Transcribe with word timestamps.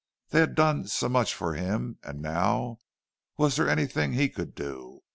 They 0.29 0.39
had 0.39 0.55
done 0.55 0.87
so 0.87 1.07
much 1.09 1.35
for 1.35 1.53
him—and 1.53 2.23
now, 2.23 2.79
was 3.37 3.55
there 3.55 3.69
anything 3.69 4.13
that 4.13 4.17
he 4.17 4.29
could 4.29 4.55
do? 4.55 5.03